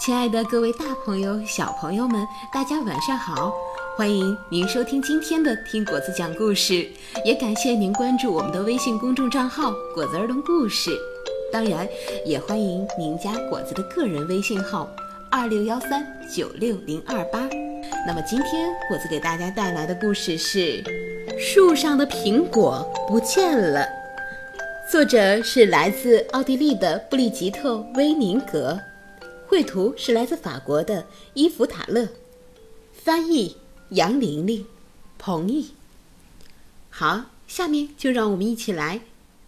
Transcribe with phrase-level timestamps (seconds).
[0.00, 3.52] 亲爱的各位大朋友、小朋友们，大家晚上好！
[3.98, 6.88] 欢迎您收听今天的听果子讲故事，
[7.22, 10.90] 也感谢您关注我们的微信公众账号“果子儿童故事”。
[11.52, 11.86] 当然，
[12.24, 14.88] 也欢迎您加果子的个人微信号
[15.30, 16.02] 二六幺三
[16.34, 17.46] 九六零二八。
[18.06, 20.82] 那么今天果子给大家带来的故事是
[21.38, 23.80] 《树上的苹果不见了》，
[24.90, 28.80] 作者是来自奥地利的布利吉特·威宁格。
[29.50, 32.10] 绘图是来自法国的伊芙塔勒，
[32.92, 33.56] 翻译
[33.88, 34.64] 杨玲玲，
[35.18, 35.72] 彭毅。
[36.88, 39.00] 好，下面就让我们一起来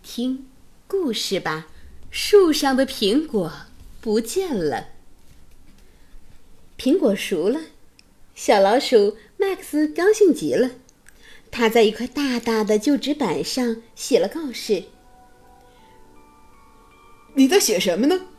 [0.02, 0.48] 听
[0.88, 1.68] 故事吧。
[2.10, 3.52] 树上的苹果
[4.00, 4.88] 不见了，
[6.76, 7.60] 苹果熟了，
[8.34, 10.72] 小老鼠 Max 高兴极了，
[11.52, 14.82] 他在一块大大的旧纸板上写了告示。
[17.34, 18.31] 你在写什么呢？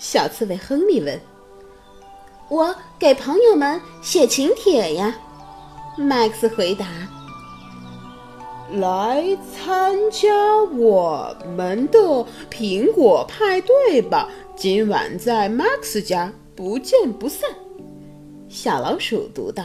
[0.00, 1.20] 小刺猬亨利问
[2.48, 5.14] ：“我给朋友们写请帖呀。
[5.98, 6.86] ”Max 回答
[8.80, 11.98] ：“来参加我们的
[12.50, 14.26] 苹果派对吧！
[14.56, 17.50] 今晚在 Max 家，不见不散。”
[18.48, 19.64] 小老鼠读道：“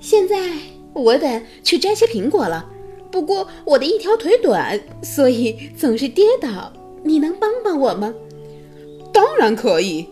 [0.00, 0.50] 现在
[0.94, 2.64] 我得去摘些苹果了，
[3.10, 8.12] 不过我的一条腿短，所以总是跌倒。”你能帮帮我吗？
[9.12, 10.08] 当然可以。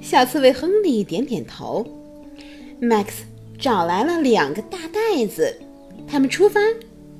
[0.00, 1.86] 小刺猬亨利点点头。
[2.80, 3.06] Max
[3.58, 5.60] 找来了两个大袋子，
[6.06, 6.60] 他们出发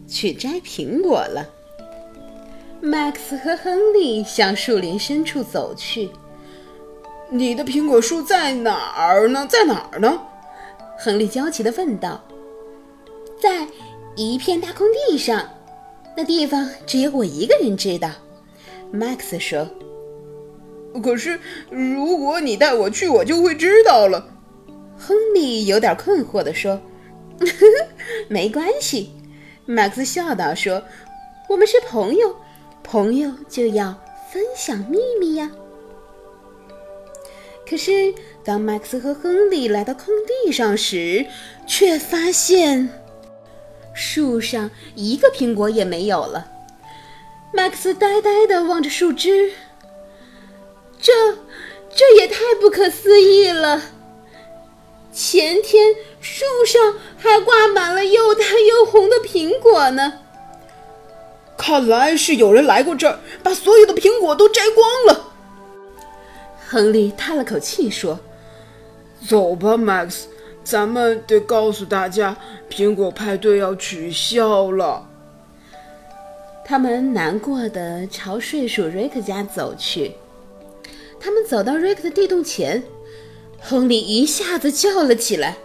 [0.07, 1.49] 去摘苹果了。
[2.81, 6.11] Max 和亨利向树林深处走去。
[7.31, 9.47] 你的苹果树在哪儿呢？
[9.51, 10.21] 在哪儿呢？
[10.97, 12.23] 亨利焦急地问道。
[13.41, 13.67] 在
[14.17, 15.49] 一片大空地上，
[16.17, 18.11] 那地方只有我一个人知道。
[18.93, 19.69] Max 说
[21.03, 21.39] ：“可是，
[21.71, 24.29] 如果你带我去，我就会知道了。”
[24.99, 26.81] 亨利有点困惑地说
[28.29, 29.13] ：“没关系。
[29.67, 30.83] ”Max 笑道说
[31.49, 32.35] ：“我们是朋友，
[32.83, 33.95] 朋友就要
[34.33, 35.51] 分享秘密呀。”
[37.69, 41.27] 可是，当 Max 和亨利来到空地上时，
[41.67, 42.89] 却发现
[43.95, 46.51] 树上一个苹果也没有了。
[47.55, 49.53] Max 呆呆地望着树枝，
[51.01, 51.13] 这
[51.95, 53.83] 这也太不可思议了！
[55.13, 60.21] 前天树上还挂满了又大又红的苹果呢。
[61.57, 65.33] 看来是有人来过这儿，把所有的苹果都摘光了。
[66.69, 68.21] 亨利叹了口气说
[69.27, 70.25] ：“走吧，Max，
[70.63, 72.37] 咱们得告诉大家，
[72.71, 75.08] 苹果派对要取消了。”
[76.69, 80.13] 他们难过的朝睡鼠瑞克家走去。
[81.19, 82.83] 他们走到瑞克的地洞前，
[83.59, 85.57] 亨利一下子叫了起来：“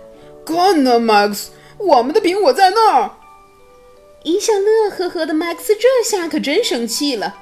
[0.48, 1.48] 看呐，Max，
[1.78, 3.12] 我们的苹果在那儿！”
[4.24, 7.36] 一向乐呵呵的 Max 这下可真生气了：“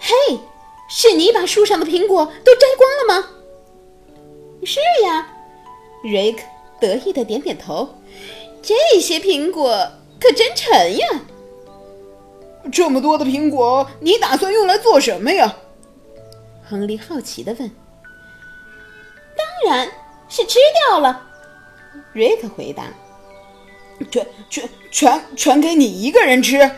[0.00, 0.40] 嘿，
[0.88, 3.28] 是你把树上的苹果都摘光了吗
[4.64, 5.34] ？”“是呀。”
[6.02, 6.38] 瑞克
[6.80, 7.96] 得意的点点头
[8.62, 9.86] ：“这些苹果
[10.18, 11.06] 可真沉呀。”
[12.70, 15.56] 这么多的苹果，你打算用来做什么呀？
[16.68, 17.70] 亨利好奇地问。
[19.36, 19.88] “当然
[20.28, 21.22] 是吃掉了。”
[22.12, 22.84] 瑞克回答。
[24.10, 26.70] “全全全全给你一个人吃？”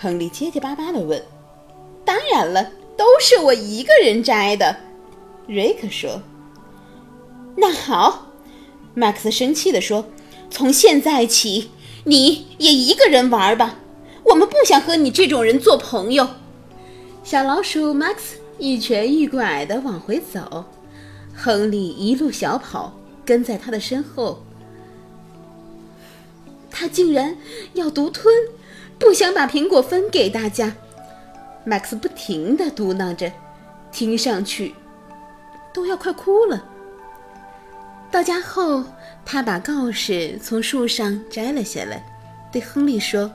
[0.00, 1.20] 亨利结结巴巴地问。
[2.06, 4.76] “当然了，都是我一个人摘的。”
[5.48, 6.22] 瑞克说。
[7.58, 8.28] “那好。”
[8.94, 10.04] 麦克斯生气地说
[10.50, 11.70] ，“从现在起，
[12.04, 13.76] 你也一个人玩吧。”
[14.30, 16.28] 我们不想和你这种人做朋友。
[17.24, 20.64] 小老鼠 Max 一瘸一拐地往回走，
[21.34, 24.44] 亨利一路小跑跟在他的身后。
[26.70, 27.36] 他竟然
[27.74, 28.32] 要独吞，
[29.00, 30.74] 不想把苹果分给大家。
[31.66, 33.32] Max 不停地嘟囔着，
[33.90, 34.74] 听上去
[35.74, 36.64] 都要快哭了。
[38.12, 38.84] 到家后，
[39.24, 42.04] 他把告示从树上摘了下来，
[42.52, 43.28] 对亨利说。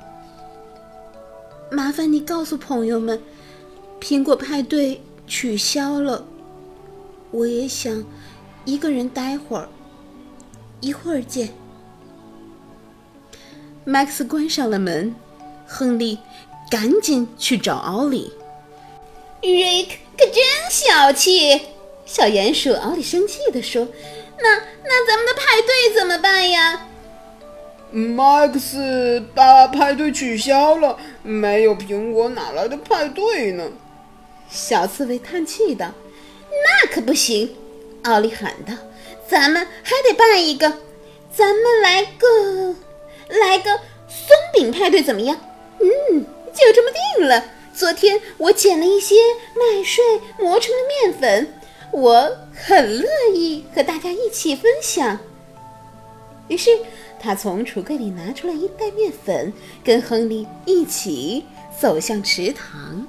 [1.72, 3.22] 麻烦你告诉朋友们，
[4.00, 6.26] 苹果派对取消了。
[7.32, 8.04] 我也想
[8.64, 9.68] 一个人待会儿，
[10.80, 11.50] 一会儿见。
[13.86, 15.14] Max 关上了门，
[15.68, 16.20] 亨利
[16.70, 18.32] 赶紧去找奥利。
[19.42, 21.62] Rick 可真小气！
[22.06, 23.88] 小鼹鼠奥利生气地说
[24.42, 26.88] ：“那那咱们的派对怎么办呀？”
[27.96, 33.72] Max 把派对取消了，没有苹果哪来的派对呢？
[34.50, 35.94] 小刺猬叹气道
[36.52, 37.56] ：“那可不行！”
[38.04, 38.74] 奥利喊道
[39.30, 40.80] ：“咱们还得办一个，
[41.34, 42.76] 咱们来个，
[43.30, 45.40] 来个松饼派对，怎么样
[45.80, 49.16] ？”“嗯，就这么定了。”昨天我捡了一些
[49.54, 50.04] 麦穗
[50.38, 51.54] 磨成的面粉，
[51.92, 55.18] 我很乐意和大家一起分享。
[56.48, 56.70] 于是
[57.26, 59.52] 他从橱柜里拿出了一袋面粉，
[59.84, 61.44] 跟亨利一起
[61.82, 63.04] 走向池塘。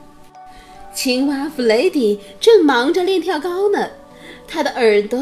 [0.95, 3.91] 青蛙弗雷迪正忙着练跳高呢，
[4.49, 5.21] 他的耳朵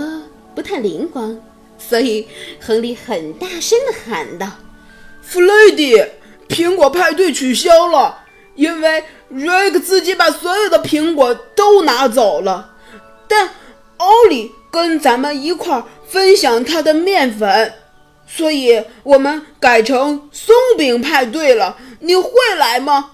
[0.55, 1.37] 不太灵光，
[1.77, 2.29] 所以
[2.61, 4.49] 亨利很大声地喊道
[5.21, 6.01] ：“弗雷迪，
[6.49, 8.21] 苹果派对取消了。”
[8.55, 12.77] 因为瑞克自己把所有的苹果都拿走了，
[13.27, 13.51] 但
[13.97, 17.75] 奥利跟咱们一块儿分享他的面粉，
[18.27, 21.79] 所以我们改成松饼派对了。
[22.01, 23.13] 你会来吗？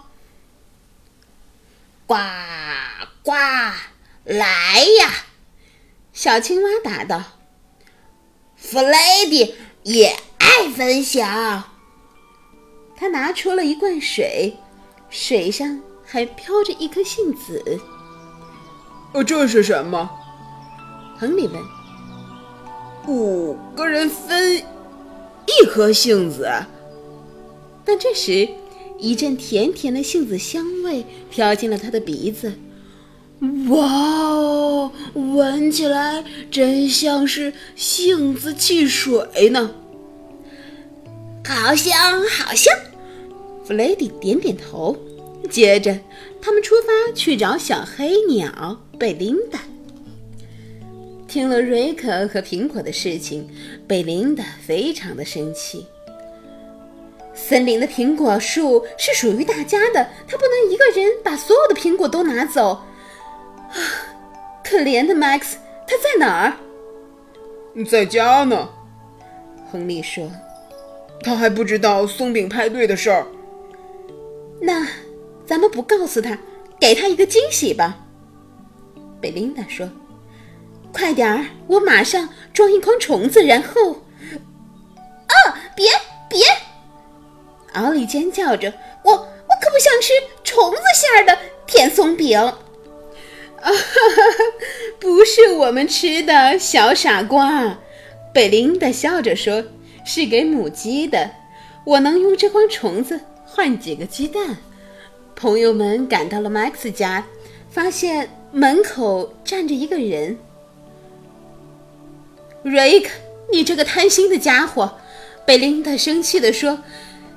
[2.06, 2.16] 呱
[3.22, 3.32] 呱，
[4.24, 5.10] 来呀！
[6.12, 7.22] 小青蛙答道。
[8.56, 9.54] 弗雷迪
[9.84, 11.64] 也爱分享，
[12.96, 14.56] 他拿出了一罐水。
[15.08, 17.80] 水上还飘着一颗杏子。
[19.12, 20.08] 呃，这是什么？
[21.18, 21.62] 亨利问。
[23.06, 24.62] 五个人分
[25.46, 26.48] 一颗杏子。
[27.84, 28.48] 但这时，
[28.98, 32.52] 一阵甜甜的杏子香味飘进了他的鼻子。
[33.68, 39.74] 哇哦，闻起来真像是杏子汽水呢！
[41.46, 42.74] 好香，好香！
[43.64, 44.96] 弗雷迪点点头，
[45.48, 45.98] 接着
[46.42, 49.59] 他们出发去找小黑鸟贝琳达。
[51.30, 53.48] 听了瑞克和苹果的事情，
[53.86, 55.86] 贝琳达非常的生气。
[57.32, 62.70] 森林的苹果树是属于大家的，他不能一个人把所有的苹果都拿走。
[62.70, 63.78] 啊，
[64.64, 65.52] 可怜的 Max，
[65.86, 66.56] 他在哪儿？
[67.84, 68.68] 在家呢。
[69.70, 70.28] 亨利说
[71.22, 73.24] ：“他还不知道松饼派对的事儿。”
[74.60, 74.84] 那，
[75.46, 76.36] 咱们不告诉他，
[76.80, 78.04] 给他一个惊喜吧。
[79.20, 79.88] 贝琳达说
[80.92, 84.02] ：“快点儿，我马上装一筐虫子，然后……
[85.26, 85.34] 啊，
[85.74, 85.88] 别
[86.28, 86.44] 别！”
[87.74, 88.72] 奥利尖叫着
[89.04, 92.52] ：“我我可不想吃虫子馅儿的甜松饼！”啊
[93.60, 93.74] 哈哈，
[94.98, 97.78] 不是我们吃的，小傻瓜。
[98.32, 99.64] 贝琳达笑着说
[100.04, 101.30] ：“是给母鸡的，
[101.84, 104.56] 我能用这筐虫子。”换几个鸡蛋。
[105.34, 107.26] 朋友们赶到了 Max 家，
[107.68, 110.38] 发现门口站着一个人。
[112.62, 113.10] 瑞克，
[113.50, 114.98] 你这个贪心的家伙！
[115.46, 116.78] 贝琳达生气地说：“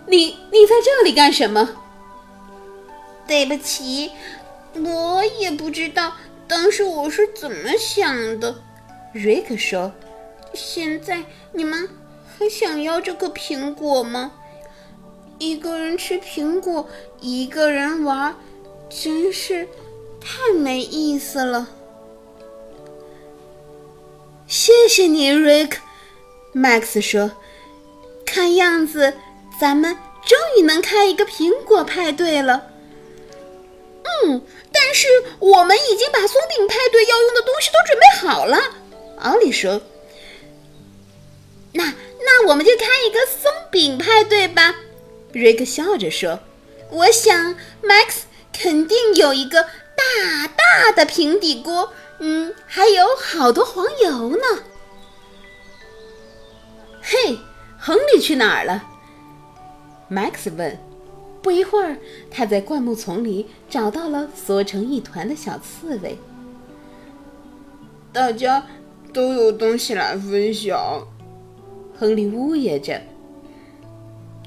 [0.07, 1.69] 你你在这里干什么？”
[3.25, 4.11] 对不起，
[4.75, 6.13] 我也不知道
[6.47, 8.53] 当时我是怎么想的。
[9.13, 9.91] 瑞克说
[10.53, 11.23] ：“现在
[11.53, 11.89] 你们
[12.37, 14.33] 还想要这个苹果吗？”
[15.39, 16.87] 一个人吃苹果，
[17.21, 18.35] 一个人玩，
[18.89, 19.67] 真是
[20.21, 21.67] 太没意思了。
[24.55, 25.77] 谢谢你，Rick。
[26.53, 27.31] Max 说
[28.23, 29.15] ：“看样子
[29.59, 32.67] 咱们终于能开一个苹果派对了。”
[34.05, 35.07] 嗯，但是
[35.39, 38.59] 我们已经把松饼派对要用的东西都准备好了。
[39.21, 39.81] 奥利说
[41.73, 41.85] ：“那
[42.19, 44.75] 那我们就开一个松饼派对吧。”
[45.33, 46.39] 瑞克笑着说
[46.91, 48.17] ：“我想，Max
[48.55, 54.63] 肯定有一个大大的平底锅，嗯，还有好多黄油呢。”
[57.01, 57.37] 嘿，
[57.77, 58.83] 亨利去哪儿了
[60.09, 60.79] ？Max 问。
[61.41, 61.97] 不一会儿，
[62.31, 66.17] 他在灌木丛里找到了缩成一团的小刺猬。
[68.13, 68.65] 大家
[69.11, 71.05] 都有东西来分享，
[71.99, 73.01] 亨利呜咽着。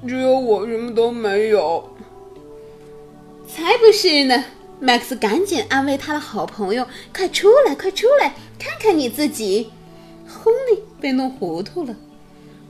[0.09, 1.87] 只有我什么都没有，
[3.47, 4.45] 才不是呢
[4.81, 9.71] ！Max 赶紧安慰他的好朋友：“快出来，快出来，看看你自己。”
[10.27, 11.95] 亨利被弄糊涂了，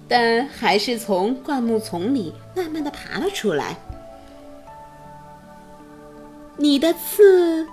[0.09, 3.77] 但还是从灌木丛里慢慢的爬了出来。
[6.57, 7.67] 你的刺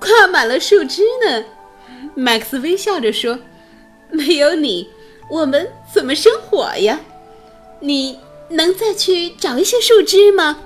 [0.00, 1.44] 挂满了树枝呢
[2.16, 3.38] ，Max 微笑着说
[4.10, 4.88] ：“没有你，
[5.30, 7.00] 我们怎么生火呀？
[7.80, 8.18] 你。”
[8.52, 10.58] 能再去找一些树枝吗？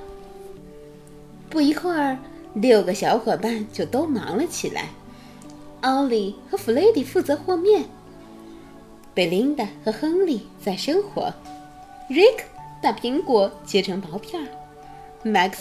[1.50, 2.16] 不一会儿，
[2.54, 4.88] 六个小伙伴就都忙了起来。
[5.82, 7.84] 奥利和弗雷迪负责和面，
[9.12, 11.34] 贝琳达和亨利在生火，
[12.08, 12.44] 瑞克
[12.82, 14.40] 把苹果切成薄片
[15.24, 15.54] ，Max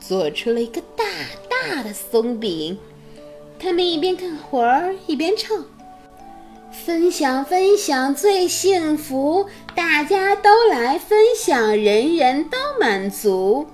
[0.00, 1.04] 做出了一个大
[1.50, 2.78] 大的松饼，
[3.58, 5.66] 他们一边干活儿一边唱
[6.72, 13.66] ：“分享分享最幸福，大家都来分享，人人都满足。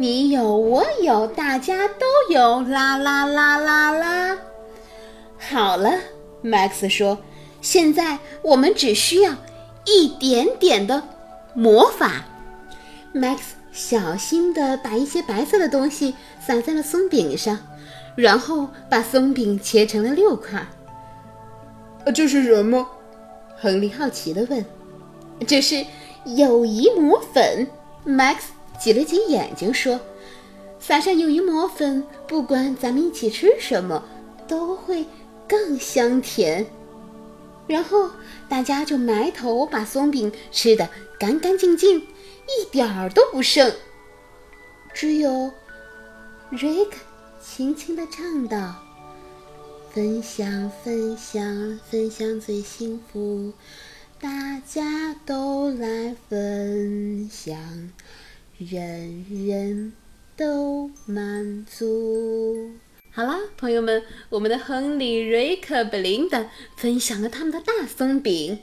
[0.00, 4.38] 你有我有，大家都有，啦啦啦啦啦。”
[5.38, 5.92] 好了
[6.42, 7.18] ，Max 说
[7.60, 9.34] ：“现在我们只需要
[9.84, 11.02] 一点点的
[11.52, 12.24] 魔法。
[13.14, 13.40] ”Max
[13.72, 17.58] 小心地把一些白色的东西撒在了松饼上，
[18.16, 20.66] 然后把松饼切成了六块。
[22.14, 22.88] “这是什么？”
[23.60, 24.64] 亨利好奇地问。
[25.46, 25.84] “这是
[26.24, 27.66] 友谊魔粉。
[28.06, 28.36] ”Max
[28.80, 30.00] 挤了挤眼睛说
[30.80, 34.02] ：“撒上友谊魔粉，不管咱们一起吃什么，
[34.48, 35.04] 都会。”
[35.50, 36.64] 更香甜，
[37.66, 38.08] 然后
[38.48, 43.74] 大家就埋头把松饼吃得干干净净，一点儿都不剩。
[44.94, 45.50] 只有
[46.52, 46.92] Rick
[47.42, 48.76] 轻轻地唱道
[49.92, 53.52] ：“分享，分享，分享最幸福，
[54.20, 57.58] 大家都来分享，
[58.60, 59.94] 人人
[60.36, 62.70] 都满足。”
[63.10, 68.58] 好啦，朋友们，我们的亨利、瑞克、布琳达分享了他们的大松饼。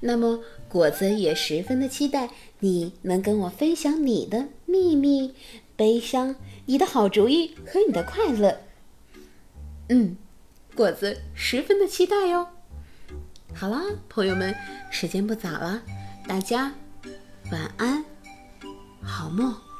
[0.00, 2.30] 那么，果子也十分的期待
[2.60, 5.34] 你能跟我分享你的秘密、
[5.74, 8.60] 悲伤、你的好主意和你的快乐。
[9.88, 10.16] 嗯，
[10.74, 12.46] 果子十分的期待哟。
[13.54, 14.54] 好啦，朋友们，
[14.90, 15.82] 时间不早了，
[16.26, 16.72] 大家
[17.50, 18.04] 晚安，
[19.32, 19.71] 好梦。